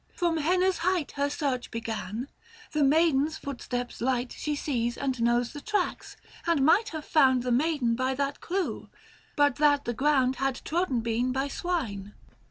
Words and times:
From 0.15 0.37
Henna's 0.37 0.79
height 0.79 1.11
515 1.11 1.23
Her 1.23 1.29
search 1.29 1.69
began: 1.69 2.27
the 2.71 2.83
maiden's 2.83 3.37
footstep 3.37 3.91
light 4.01 4.33
She 4.35 4.55
sees 4.55 4.97
and 4.97 5.21
knows 5.21 5.53
and 5.53 5.63
tracks, 5.63 6.17
and 6.47 6.65
might 6.65 6.89
have 6.89 7.05
found 7.05 7.43
The 7.43 7.51
maiden 7.51 7.93
by 7.95 8.15
that 8.15 8.41
clue, 8.41 8.89
but 9.35 9.57
that 9.57 9.85
the 9.85 9.93
ground 9.93 10.37
Had 10.37 10.61
trodden 10.65 11.01
been 11.01 11.31
by 11.31 11.49
swine. 11.49 12.15